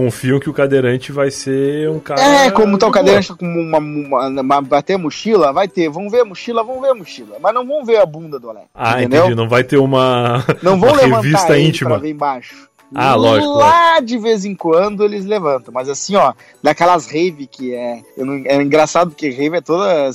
que 0.40 0.50
o 0.50 0.52
cadeirante 0.52 1.12
vai 1.12 1.30
ser 1.30 1.88
um 1.90 1.98
cara. 1.98 2.20
É, 2.20 2.50
como 2.50 2.78
tá 2.78 2.86
o 2.86 2.90
cadeirante 2.90 3.34
com 3.34 3.46
uma, 3.46 3.78
uma, 3.78 4.40
uma, 4.40 4.60
Vai 4.60 4.82
ter 4.82 4.96
mochila? 4.96 5.52
Vai 5.52 5.68
ter. 5.68 5.88
Vão 5.88 6.08
ver 6.08 6.20
a 6.20 6.24
mochila, 6.24 6.62
vão 6.62 6.80
ver 6.80 6.90
a 6.90 6.94
mochila. 6.94 7.36
Mas 7.40 7.54
não 7.54 7.66
vão 7.66 7.84
ver 7.84 7.98
a 7.98 8.06
bunda 8.06 8.38
do 8.38 8.50
Alex. 8.50 8.66
Ah, 8.74 9.00
entendeu? 9.00 9.20
entendi. 9.20 9.34
Não 9.34 9.48
vai 9.48 9.64
ter 9.64 9.76
uma. 9.76 10.44
Não 10.62 10.78
vão 10.78 10.90
uma 10.92 11.02
levantar 11.02 11.22
revista 11.22 11.58
íntima. 11.58 11.90
pra 11.90 11.98
ver 11.98 12.10
embaixo. 12.10 12.68
Ah, 12.94 13.14
lógico. 13.14 13.52
Lá 13.52 14.00
de 14.00 14.16
vez 14.18 14.44
em 14.44 14.54
quando 14.54 15.04
eles 15.04 15.24
levantam. 15.24 15.72
Mas 15.72 15.88
assim, 15.88 16.14
ó, 16.14 16.32
daquelas 16.62 17.06
rave 17.06 17.46
que 17.46 17.74
é. 17.74 18.02
É 18.44 18.62
engraçado 18.62 19.10
porque 19.10 19.30
rave 19.30 19.56
é 19.56 19.60
toda. 19.60 20.10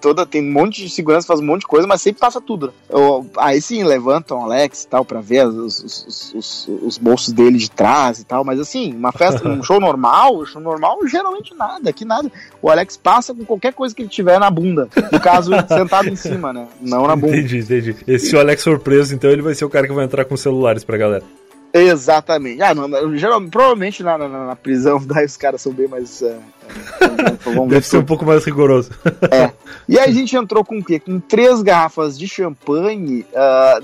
toda 0.00 0.26
tem 0.26 0.42
um 0.42 0.52
monte 0.52 0.82
de 0.82 0.90
segurança, 0.90 1.26
faz 1.26 1.40
um 1.40 1.44
monte 1.44 1.60
de 1.60 1.66
coisa, 1.66 1.86
mas 1.86 2.02
sempre 2.02 2.20
passa 2.20 2.40
tudo. 2.40 2.72
Eu, 2.88 3.26
aí 3.36 3.60
sim, 3.60 3.84
levantam 3.84 4.42
Alex 4.42 4.84
e 4.84 4.88
tal, 4.88 5.04
pra 5.04 5.20
ver 5.20 5.46
os, 5.46 5.80
os, 5.80 6.34
os, 6.34 6.68
os, 6.82 6.98
bolsos 6.98 7.32
dele 7.32 7.58
de 7.58 7.70
trás 7.70 8.18
e 8.18 8.24
tal. 8.24 8.44
Mas 8.44 8.58
assim, 8.58 8.92
uma 8.94 9.12
festa, 9.12 9.48
um 9.48 9.62
show 9.62 9.80
normal, 9.80 10.44
show 10.46 10.60
normal, 10.60 11.06
geralmente 11.06 11.54
nada, 11.54 11.90
aqui 11.90 12.04
nada. 12.04 12.30
O 12.60 12.68
Alex 12.68 12.96
passa 12.96 13.34
com 13.34 13.44
qualquer 13.44 13.72
coisa 13.72 13.94
que 13.94 14.02
ele 14.02 14.08
tiver 14.08 14.40
na 14.40 14.50
bunda. 14.50 14.88
No 15.12 15.20
caso, 15.20 15.52
sentado 15.68 16.08
em 16.08 16.16
cima, 16.16 16.52
né? 16.52 16.66
Não 16.80 17.06
na 17.06 17.14
bunda. 17.14 17.36
Entendi, 17.36 17.58
entendi. 17.58 17.96
Esse 18.06 18.34
o 18.34 18.40
Alex 18.40 18.62
surpreso, 18.62 19.14
então 19.14 19.30
ele 19.30 19.42
vai 19.42 19.54
ser 19.54 19.64
o 19.64 19.70
cara 19.70 19.86
que 19.86 19.92
vai 19.92 20.04
entrar 20.04 20.24
com 20.24 20.36
celulares 20.36 20.82
pra 20.82 20.96
galera. 20.96 21.24
Exatamente. 21.72 22.62
Ah, 22.62 22.74
não, 22.74 23.16
geral, 23.16 23.40
provavelmente 23.42 24.02
na, 24.02 24.16
na, 24.16 24.28
na, 24.28 24.56
prisão 24.56 25.00
daí 25.04 25.26
os 25.26 25.36
caras 25.36 25.60
são 25.60 25.72
bem 25.72 25.86
mais. 25.86 26.22
Uh, 26.22 27.66
Deve 27.68 27.86
ser 27.86 27.98
um 27.98 28.04
pouco 28.04 28.24
mais 28.24 28.44
rigoroso. 28.44 28.90
É. 29.30 29.52
E 29.88 29.98
aí 29.98 30.10
a 30.10 30.12
gente 30.12 30.36
entrou 30.36 30.62
com 30.62 30.78
o 30.78 30.84
quê? 30.84 31.00
Com 31.00 31.18
três 31.18 31.62
garrafas 31.62 32.18
de 32.18 32.28
champanhe 32.28 33.24
uh, 33.32 33.82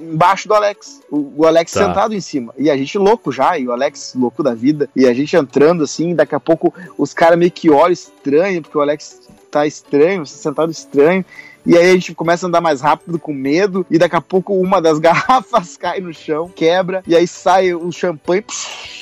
embaixo 0.00 0.48
do 0.48 0.54
Alex. 0.54 1.02
O, 1.10 1.34
o 1.36 1.46
Alex 1.46 1.70
tá. 1.70 1.86
sentado 1.86 2.14
em 2.14 2.20
cima. 2.20 2.54
E 2.56 2.70
a 2.70 2.76
gente 2.78 2.96
louco 2.96 3.30
já, 3.30 3.58
e 3.58 3.68
o 3.68 3.72
Alex 3.72 4.14
louco 4.16 4.42
da 4.42 4.54
vida. 4.54 4.88
E 4.96 5.06
a 5.06 5.12
gente 5.12 5.36
entrando 5.36 5.84
assim, 5.84 6.14
daqui 6.14 6.34
a 6.34 6.40
pouco 6.40 6.72
os 6.96 7.12
caras 7.12 7.38
meio 7.38 7.50
que 7.50 7.68
olham 7.68 7.92
estranho, 7.92 8.62
porque 8.62 8.78
o 8.78 8.80
Alex 8.80 9.20
tá 9.50 9.66
estranho, 9.66 10.24
sentado 10.24 10.72
estranho. 10.72 11.22
E 11.64 11.76
aí 11.76 11.90
a 11.90 11.92
gente 11.92 12.14
começa 12.14 12.46
a 12.46 12.48
andar 12.48 12.60
mais 12.60 12.80
rápido 12.80 13.18
com 13.18 13.32
medo, 13.32 13.86
e 13.90 13.98
daqui 13.98 14.16
a 14.16 14.20
pouco 14.20 14.54
uma 14.54 14.80
das 14.80 14.98
garrafas 15.00 15.76
cai 15.76 16.00
no 16.00 16.12
chão, 16.12 16.48
quebra, 16.48 17.02
e 17.06 17.14
aí 17.14 17.26
sai 17.26 17.72
o 17.72 17.90
champanhe, 17.92 18.44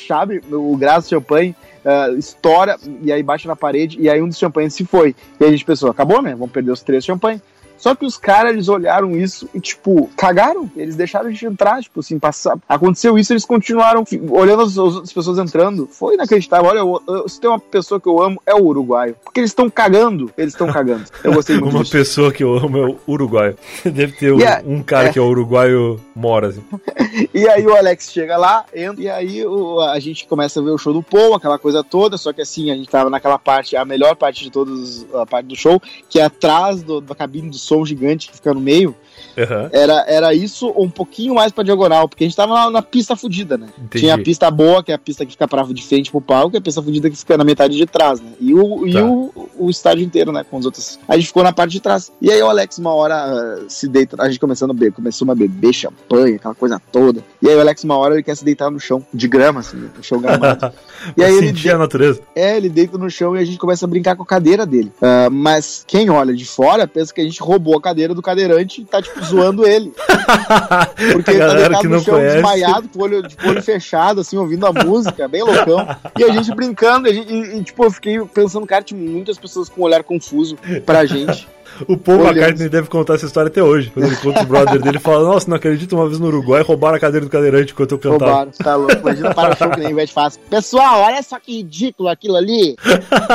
sabe? 0.07 0.43
O 0.51 0.77
graço 0.77 1.09
de 1.09 1.11
champanhe. 1.11 1.55
Uh, 1.83 2.19
estoura 2.19 2.77
e 3.01 3.11
aí 3.11 3.23
bate 3.23 3.49
na 3.49 3.57
parede 3.57 3.97
e 3.99 4.11
aí 4.11 4.21
um 4.21 4.29
dos 4.29 4.37
champanhes 4.37 4.75
se 4.75 4.85
foi. 4.85 5.17
E 5.41 5.45
aí 5.45 5.49
a 5.49 5.53
gente 5.53 5.65
pensou, 5.65 5.91
acabou, 5.91 6.21
né? 6.21 6.33
Vamos 6.33 6.51
perder 6.51 6.73
os 6.73 6.83
três 6.83 7.03
champanhes. 7.03 7.41
Só 7.81 7.95
que 7.95 8.05
os 8.05 8.19
caras, 8.19 8.53
eles 8.53 8.69
olharam 8.69 9.17
isso 9.17 9.49
e, 9.55 9.61
tipo, 9.61 10.11
cagaram. 10.15 10.71
Eles 10.77 10.97
deixaram 10.97 11.29
a 11.29 11.31
gente 11.31 11.47
entrar, 11.47 11.83
tipo 11.83 12.01
assim, 12.01 12.19
passar. 12.19 12.59
Aconteceu 12.69 13.19
isso, 13.19 13.33
eles 13.33 13.47
continuaram 13.47 14.05
olhando 14.29 14.63
as, 14.63 14.77
as 14.77 15.13
pessoas 15.13 15.39
entrando. 15.39 15.89
Foi 15.91 16.15
inacreditável. 16.15 16.69
Olha, 16.69 16.79
eu, 16.81 17.03
eu, 17.09 17.29
se 17.29 17.41
tem 17.41 17.49
uma 17.49 17.59
pessoa 17.59 17.99
que 17.99 18.07
eu 18.07 18.23
amo, 18.23 18.41
é 18.45 18.55
o 18.55 18.63
uruguaio. 18.63 19.17
Porque 19.25 19.41
eles 19.41 19.51
estão 19.51 19.71
cagando. 19.71 20.31
Eles 20.37 20.53
estão 20.53 20.71
cagando. 20.71 21.05
Eu 21.25 21.33
gostei 21.33 21.59
muito 21.59 21.75
Uma 21.75 21.83
disso. 21.83 21.93
pessoa 21.93 22.31
que 22.31 22.45
eu 22.45 22.55
amo 22.55 22.77
é 22.77 22.87
o 22.87 22.99
uruguaio. 23.07 23.57
Deve 23.83 24.13
ter 24.13 24.35
yeah, 24.35 24.63
um, 24.67 24.77
um, 24.77 24.83
cara 24.83 25.09
é. 25.09 25.13
que 25.13 25.19
é 25.19 25.23
o 25.23 25.27
uruguaio 25.27 25.99
mora, 26.15 26.49
assim. 26.49 26.63
e 27.33 27.49
aí 27.49 27.67
o 27.67 27.75
Alex 27.75 28.13
chega 28.13 28.37
lá, 28.37 28.67
entra, 28.75 29.03
e 29.03 29.09
aí 29.09 29.47
o, 29.47 29.81
a 29.81 29.99
gente 29.99 30.27
começa 30.27 30.61
a 30.61 30.63
ver 30.63 30.71
o 30.71 30.79
show 30.79 30.93
do 30.93 31.03
Paul, 31.03 31.35
aquela 31.35 31.59
coisa 31.59 31.83
toda. 31.83 32.19
Só 32.19 32.31
que 32.31 32.43
assim, 32.43 32.71
a 32.71 32.75
gente 32.75 32.91
tava 32.91 33.09
naquela 33.09 33.39
parte, 33.39 33.75
a 33.75 33.87
melhor 33.87 34.17
parte 34.17 34.45
de 34.45 34.51
todos, 34.51 35.07
a 35.15 35.25
parte 35.25 35.47
do 35.47 35.57
show, 35.57 35.81
que 36.11 36.21
é 36.21 36.25
atrás 36.25 36.83
do, 36.83 37.01
da 37.01 37.15
cabine 37.15 37.49
do 37.49 37.59
som 37.71 37.87
gigante 37.87 38.29
que 38.29 38.35
fica 38.35 38.53
no 38.53 38.61
meio. 38.61 38.97
Uhum. 39.37 39.69
Era, 39.73 40.05
era 40.09 40.35
isso 40.35 40.69
ou 40.69 40.85
um 40.85 40.91
pouquinho 40.91 41.35
mais 41.35 41.53
pra 41.53 41.63
diagonal, 41.63 42.09
porque 42.09 42.25
a 42.25 42.27
gente 42.27 42.37
tava 42.37 42.53
na, 42.53 42.71
na 42.71 42.83
pista 42.83 43.15
fudida, 43.15 43.57
né? 43.57 43.69
Entendi. 43.79 44.01
Tinha 44.01 44.15
a 44.15 44.19
pista 44.19 44.51
boa, 44.51 44.83
que 44.83 44.91
é 44.91 44.95
a 44.95 44.99
pista 44.99 45.25
que 45.25 45.33
fica 45.33 45.47
pra, 45.47 45.63
de 45.63 45.83
frente 45.85 46.11
pro 46.11 46.21
palco, 46.21 46.57
e 46.57 46.59
a 46.59 46.61
pista 46.61 46.83
fudida 46.83 47.09
que 47.09 47.17
fica 47.17 47.39
na 47.39 47.45
metade 47.45 47.77
de 47.77 47.87
trás, 47.87 48.21
né? 48.21 48.33
E 48.41 48.53
o, 48.53 48.81
tá. 48.81 48.89
e 48.89 49.03
o, 49.03 49.50
o 49.61 49.71
estádio 49.71 50.05
inteiro, 50.05 50.33
né? 50.33 50.45
Com 50.49 50.59
os 50.59 50.65
outros. 50.65 50.99
A 51.07 51.17
gente 51.17 51.27
ficou 51.27 51.43
na 51.43 51.53
parte 51.53 51.73
de 51.73 51.81
trás. 51.81 52.11
E 52.21 52.31
aí 52.31 52.43
o 52.43 52.49
Alex, 52.49 52.79
uma 52.79 52.95
hora, 52.95 53.61
uh, 53.61 53.65
se 53.69 53.87
deita, 53.87 54.17
a 54.19 54.29
gente 54.29 54.41
começando 54.41 54.71
a 54.71 54.75
beber, 54.75 54.93
começou 54.93 55.31
a 55.31 55.35
beber 55.35 55.73
champanhe, 55.73 56.37
aquela 56.37 56.55
coisa 56.55 56.81
toda. 56.91 57.23
E 57.43 57.49
aí 57.49 57.55
o 57.55 57.61
Alex, 57.61 57.85
uma 57.85 57.97
hora, 57.97 58.15
ele 58.15 58.23
quer 58.23 58.37
se 58.37 58.45
deitar 58.45 58.71
no 58.71 58.81
chão, 58.81 59.05
de 59.13 59.29
grama, 59.29 59.61
assim, 59.61 59.77
no 59.77 60.03
chão 60.03 60.21
gramado. 60.21 60.73
e 61.17 61.23
aí 61.23 61.35
ele. 61.37 61.53
De... 61.53 61.71
a 61.71 61.79
natureza. 61.79 62.21
É, 62.35 62.57
ele 62.57 62.69
deita 62.69 62.97
no 62.97 63.11
chão 63.11 63.37
e 63.37 63.41
a 63.41 63.45
gente 63.45 63.59
começa 63.59 63.85
a 63.85 63.89
brincar 63.89 64.17
com 64.17 64.23
a 64.23 64.27
cadeira 64.27 64.65
dele. 64.65 64.93
Uh, 65.01 65.31
mas 65.31 65.85
quem 65.87 66.09
olha 66.09 66.35
de 66.35 66.45
fora 66.45 66.89
pensa 66.89 67.13
que 67.13 67.21
a 67.21 67.25
gente 67.25 67.41
roubou 67.43 67.77
a 67.77 67.83
cadeira 67.83 68.15
do 68.15 68.23
cadeirante 68.23 68.81
e 68.81 68.85
tá, 68.85 69.03
tipo, 69.03 69.23
zoando 69.25 69.67
ele. 69.67 69.93
Porque 71.13 71.31
ele 71.31 71.41
tá 71.41 71.55
deitado 71.55 71.89
no 71.89 72.01
chão 72.01 72.15
conhece. 72.15 72.35
desmaiado, 72.35 72.89
com 72.89 72.99
o 72.99 73.03
olho, 73.03 73.29
tipo, 73.29 73.49
olho 73.49 73.63
fechado, 73.63 74.21
assim, 74.21 74.37
ouvindo 74.37 74.67
a 74.67 74.73
música, 74.73 75.29
bem 75.29 75.43
loucão. 75.43 75.87
E 76.19 76.25
a 76.25 76.33
gente 76.33 76.55
brincando, 76.55 77.09
e, 77.09 77.19
e, 77.19 77.59
e 77.59 77.63
tipo, 77.63 77.85
eu 77.85 77.91
fiquei 77.91 78.21
pensando, 78.27 78.67
cara, 78.67 78.83
tinha 78.83 79.01
muitas 79.01 79.39
pessoas 79.39 79.50
com 79.69 79.81
um 79.81 79.85
olhar 79.85 80.03
confuso 80.03 80.57
pra 80.85 81.05
gente. 81.05 81.49
O 81.89 81.97
Paul 81.97 82.19
Olhando. 82.19 82.37
McCartney 82.37 82.69
deve 82.69 82.89
contar 82.89 83.15
essa 83.15 83.27
história 83.27 83.49
até 83.49 83.63
hoje. 83.63 83.91
Quando 83.91 84.07
ele 84.07 84.17
conta 84.17 84.43
o 84.43 84.47
brother 84.47 84.81
dele, 84.81 84.99
fala: 84.99 85.25
Nossa, 85.25 85.49
não 85.49 85.57
acredito, 85.57 85.95
uma 85.95 86.07
vez 86.07 86.19
no 86.19 86.27
Uruguai 86.27 86.63
roubaram 86.63 86.97
a 86.97 87.01
cadeira 87.01 87.25
do 87.25 87.31
cadeirante 87.31 87.73
enquanto 87.73 87.93
eu 87.93 87.99
cantava. 87.99 88.25
Roubaram, 88.25 88.51
tá 88.53 88.77
louco. 88.77 88.97
Imagina 88.97 89.35
para 89.35 89.55
o 89.55 89.57
show 89.57 89.71
que 89.71 89.81
nem 89.81 89.91
Ivete 89.91 90.13
faz. 90.13 90.37
Pessoal, 90.37 91.01
olha 91.01 91.23
só 91.23 91.39
que 91.39 91.59
ridículo 91.59 92.09
aquilo 92.09 92.37
ali. 92.37 92.77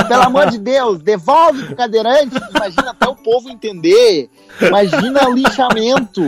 Pelo 0.08 0.24
amor 0.24 0.50
de 0.50 0.60
Deus, 0.60 1.00
devolve 1.00 1.64
pro 1.64 1.76
cadeirante. 1.76 2.36
Imagina 2.56 2.92
até 2.92 3.08
o 3.08 3.16
povo 3.16 3.50
entender. 3.50 4.30
Imagina 4.62 5.30
o 5.30 5.34
lixamento. 5.34 6.22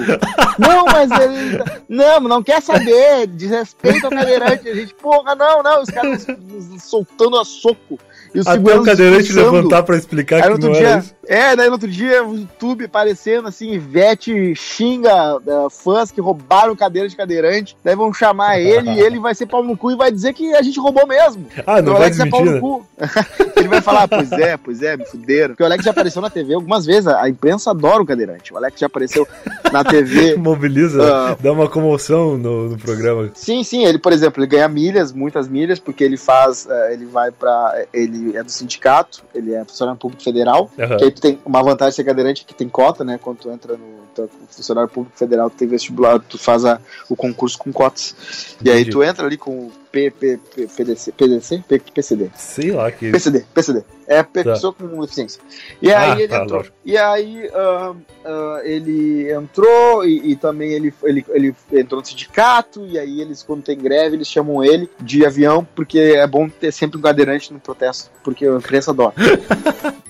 Não, 0.57 0.85
mas 0.85 1.11
ele. 1.11 1.63
Não, 1.87 2.19
não 2.21 2.43
quer 2.43 2.61
saber. 2.61 3.27
Desrespeito 3.27 4.05
ao 4.05 4.11
cadeirante. 4.11 4.67
A 4.67 4.75
gente, 4.75 4.93
porra, 4.95 5.35
não, 5.35 5.61
não. 5.61 5.81
Os 5.81 5.89
caras 5.89 6.25
soltando 6.79 7.37
a 7.37 7.45
soco. 7.45 7.99
E 8.33 8.39
o 8.39 8.43
Até 8.45 8.75
o 8.75 8.83
cadeirante 8.83 9.33
levantar 9.33 9.83
pra 9.83 9.97
explicar 9.97 10.37
aí, 10.37 10.53
que 10.55 10.65
não 10.65 10.71
dia, 10.71 10.87
era 10.87 10.99
isso. 10.99 11.15
É, 11.27 11.55
daí 11.55 11.67
no 11.67 11.73
outro 11.73 11.89
dia 11.89 12.23
o 12.23 12.35
YouTube 12.35 12.85
aparecendo 12.85 13.47
assim, 13.47 13.71
Ivete 13.71 14.55
xinga 14.55 15.37
uh, 15.37 15.69
fãs 15.69 16.11
que 16.11 16.21
roubaram 16.21 16.75
cadeira 16.75 17.07
de 17.07 17.15
cadeirante, 17.15 17.75
daí 17.83 17.95
vão 17.95 18.13
chamar 18.13 18.59
ele 18.59 18.91
e 18.91 18.99
ele 19.01 19.19
vai 19.19 19.35
ser 19.35 19.45
pau 19.45 19.63
no 19.63 19.75
cu 19.75 19.91
e 19.91 19.95
vai 19.95 20.11
dizer 20.11 20.33
que 20.33 20.53
a 20.55 20.61
gente 20.61 20.79
roubou 20.79 21.05
mesmo. 21.07 21.45
Ah, 21.65 21.81
não 21.81 21.93
o 21.93 21.95
Alex 21.95 22.17
vai 22.17 22.27
é 22.27 22.29
pau 22.29 22.45
no 22.45 22.59
cu. 22.59 22.85
ele 23.57 23.67
vai 23.67 23.76
falar, 23.87 24.07
pois 24.07 24.31
é, 24.31 24.57
pois 24.57 24.81
é, 24.81 24.97
me 24.97 25.05
fuderam. 25.05 25.49
Porque 25.49 25.63
o 25.63 25.65
Alex 25.65 25.83
já 25.83 25.91
apareceu 25.91 26.21
na 26.21 26.29
TV 26.29 26.53
algumas 26.53 26.85
vezes, 26.85 27.07
a, 27.07 27.29
imprensa 27.29 27.71
adora 27.71 28.01
o 28.01 28.05
cadeirante. 28.05 28.53
O 28.53 28.57
Alex 28.57 28.79
já 28.79 28.87
apareceu 28.87 29.27
na 29.71 29.83
TV. 29.83 30.35
Mobiliza, 30.37 31.01
uh, 31.01 31.41
dá 31.41 31.51
uma 31.51 31.69
comoção 31.69 32.37
no, 32.37 32.69
no, 32.69 32.77
programa. 32.77 33.31
Sim, 33.33 33.63
sim, 33.63 33.85
ele, 33.85 33.97
por 33.97 34.11
exemplo, 34.11 34.41
ele 34.41 34.49
ganha 34.49 34.67
milhas, 34.67 35.11
muitas 35.11 35.47
milhas, 35.47 35.79
porque 35.79 36.03
ele 36.03 36.17
faz, 36.17 36.65
uh, 36.65 36.91
ele 36.91 37.05
vai 37.05 37.31
pra, 37.31 37.85
ele 37.93 38.35
é 38.35 38.43
do 38.43 38.51
sindicato, 38.51 39.23
ele 39.33 39.53
é 39.53 39.63
funcionário 39.63 39.99
público 39.99 40.23
federal, 40.23 40.69
uhum. 40.77 40.97
que 40.97 41.03
aí 41.03 41.11
tu 41.11 41.21
tem 41.21 41.39
uma 41.45 41.63
vantagem 41.63 41.91
de 41.91 41.95
ser 41.95 42.03
cadeirante 42.03 42.45
que 42.45 42.53
tem 42.53 42.67
cota, 42.67 43.03
né? 43.03 43.19
Quando 43.21 43.37
tu 43.37 43.51
entra 43.51 43.73
no 43.73 44.07
tu, 44.25 44.29
funcionário 44.49 44.89
público 44.89 45.17
federal, 45.17 45.49
tu 45.49 45.57
tem 45.57 45.67
vestibular, 45.67 46.19
tu 46.19 46.37
faz 46.37 46.65
a, 46.65 46.79
o 47.09 47.15
concurso 47.15 47.57
com 47.57 47.71
cotas. 47.71 48.15
E 48.63 48.69
aí 48.69 48.85
tu 48.85 49.03
entra 49.03 49.25
ali 49.25 49.37
com 49.37 49.69
P, 49.97 50.11
P, 50.11 50.37
P, 50.37 50.67
PDC, 50.67 51.11
PDC? 51.13 51.63
P, 51.67 51.79
PCD. 51.79 52.29
Sei 52.35 52.71
lá 52.71 52.91
que. 52.91 53.11
PCD, 53.11 53.43
PCD. 53.51 53.83
É 54.05 54.21
tá. 54.21 54.43
pessoa 54.43 54.71
com 54.71 55.01
deficiência. 55.01 55.41
E 55.81 55.91
aí 55.91 56.11
ah, 56.11 56.19
ele 56.19 56.27
tá, 56.27 56.43
entrou. 56.43 56.59
Lógico. 56.59 56.75
E 56.85 56.97
aí 56.97 57.47
uh, 57.47 57.91
uh, 57.91 58.59
ele 58.63 59.31
entrou 59.31 60.05
e, 60.05 60.31
e, 60.31 60.35
também 60.35 60.71
ele, 60.71 60.93
ele, 61.03 61.25
ele 61.31 61.55
entrou 61.73 61.99
no 61.99 62.05
sindicato. 62.05 62.85
E 62.85 62.99
aí 62.99 63.21
eles, 63.21 63.41
quando 63.41 63.63
tem 63.63 63.77
greve, 63.77 64.15
eles 64.15 64.27
chamam 64.27 64.63
ele 64.63 64.87
de 64.99 65.25
avião, 65.25 65.67
porque 65.75 65.99
é 65.99 66.27
bom 66.27 66.47
ter 66.47 66.71
sempre 66.71 66.99
um 66.99 67.01
cadeirante 67.01 67.51
no 67.51 67.59
protesto, 67.59 68.11
porque 68.23 68.45
a 68.45 68.55
imprensa 68.55 68.91
adora. 68.91 69.15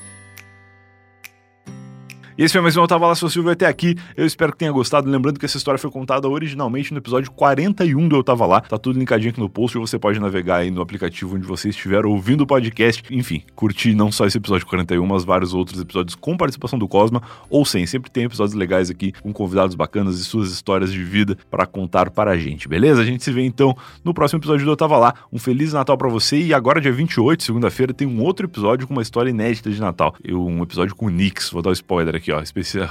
E 2.37 2.43
esse 2.43 2.51
foi 2.51 2.61
mais 2.61 2.77
um 2.77 2.81
Eu 2.81 2.87
Tava 2.87 3.07
Lá, 3.07 3.15
seu 3.15 3.27
Silvio, 3.31 3.49
até 3.51 3.65
aqui. 3.65 3.95
Eu 4.15 4.23
espero 4.23 4.51
que 4.51 4.59
tenha 4.59 4.71
gostado. 4.71 5.09
Lembrando 5.09 5.39
que 5.39 5.45
essa 5.47 5.57
história 5.57 5.79
foi 5.79 5.89
contada 5.89 6.29
originalmente 6.29 6.91
no 6.91 6.99
episódio 6.99 7.31
41 7.31 8.07
do 8.07 8.15
Eu 8.15 8.23
Tava 8.23 8.45
Lá. 8.45 8.61
Tá 8.61 8.77
tudo 8.77 8.99
linkadinho 8.99 9.31
aqui 9.31 9.39
no 9.39 9.49
post. 9.49 9.75
Você 9.79 9.97
pode 9.97 10.19
navegar 10.19 10.57
aí 10.57 10.69
no 10.69 10.79
aplicativo 10.79 11.35
onde 11.35 11.47
você 11.47 11.69
estiver 11.69 12.05
ouvindo 12.05 12.41
o 12.41 12.45
podcast. 12.45 13.03
Enfim, 13.09 13.41
curtir 13.55 13.95
não 13.95 14.11
só 14.11 14.27
esse 14.27 14.37
episódio 14.37 14.67
41, 14.67 15.03
mas 15.03 15.23
vários 15.23 15.51
outros 15.55 15.81
episódios 15.81 16.13
com 16.13 16.37
participação 16.37 16.77
do 16.77 16.87
Cosma 16.87 17.23
ou 17.49 17.65
sem. 17.65 17.87
Sempre 17.87 18.11
tem 18.11 18.25
episódios 18.25 18.53
legais 18.53 18.91
aqui 18.91 19.13
com 19.13 19.33
convidados 19.33 19.75
bacanas 19.75 20.19
e 20.19 20.23
suas 20.23 20.51
histórias 20.51 20.93
de 20.93 21.03
vida 21.03 21.35
para 21.49 21.65
contar 21.65 22.11
para 22.11 22.29
a 22.29 22.37
gente, 22.37 22.67
beleza? 22.67 23.01
A 23.01 23.05
gente 23.05 23.23
se 23.23 23.31
vê 23.31 23.45
então 23.45 23.75
no 24.03 24.13
próximo 24.13 24.39
episódio 24.39 24.63
do 24.63 24.73
Eu 24.73 24.77
Tava 24.77 24.95
Lá. 24.99 25.15
Um 25.33 25.39
Feliz 25.39 25.73
Natal 25.73 25.97
para 25.97 26.07
você 26.07 26.39
e 26.39 26.53
agora, 26.53 26.79
dia 26.79 26.91
28, 26.91 27.41
segunda-feira, 27.41 27.95
tem 27.95 28.07
um 28.07 28.21
outro 28.21 28.45
episódio 28.45 28.85
com 28.85 28.93
uma 28.93 29.01
história 29.01 29.31
inédita 29.31 29.71
de 29.71 29.81
Natal. 29.81 30.13
Eu, 30.23 30.45
um 30.45 30.61
episódio 30.61 30.95
com 30.95 31.07
o 31.07 31.09
Nix. 31.09 31.49
Vou 31.49 31.63
dar 31.63 31.71
um 31.71 31.73
spoiler 31.73 32.15
aqui 32.15 32.26
aqui, 32.27 32.31
ó, 32.31 32.41
especial. 32.41 32.89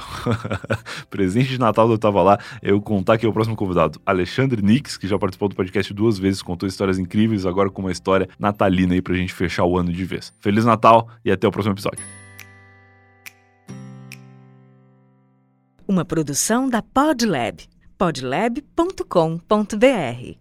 Presente 1.09 1.49
de 1.49 1.59
Natal 1.59 1.89
eu 1.89 1.97
tava 1.97 2.21
lá. 2.21 2.39
Eu 2.61 2.81
contar 2.81 3.17
que 3.17 3.25
é 3.25 3.29
o 3.29 3.33
próximo 3.33 3.55
convidado, 3.55 4.01
Alexandre 4.05 4.61
Nix, 4.61 4.97
que 4.97 5.07
já 5.07 5.17
participou 5.17 5.49
do 5.49 5.55
podcast 5.55 5.93
duas 5.93 6.17
vezes, 6.17 6.41
contou 6.41 6.67
histórias 6.67 6.97
incríveis, 6.97 7.45
agora 7.45 7.69
com 7.69 7.81
uma 7.81 7.91
história 7.91 8.27
natalina 8.39 8.93
aí 8.93 9.01
pra 9.01 9.15
gente 9.15 9.33
fechar 9.33 9.65
o 9.65 9.77
ano 9.77 9.91
de 9.91 10.03
vez. 10.03 10.33
Feliz 10.39 10.65
Natal 10.65 11.09
e 11.23 11.31
até 11.31 11.47
o 11.47 11.51
próximo 11.51 11.73
episódio. 11.73 12.03
Uma 15.87 16.03
produção 16.03 16.67
da 16.67 16.81
Podlab. 16.81 17.63
podlab.com.br 17.97 20.37